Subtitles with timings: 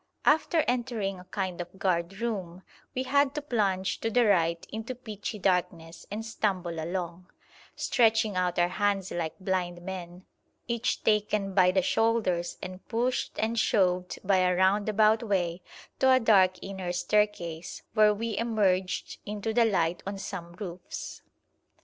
[0.25, 2.63] After entering a kind of guard room,
[2.95, 7.27] we had to plunge to the right into pitchy darkness and stumble along,
[7.75, 10.25] stretching out our hands like blind men,
[10.67, 15.61] each taken by the shoulders and pushed and shoved by a roundabout way
[15.99, 21.21] to a dark inner staircase, where we emerged into the light on some roofs.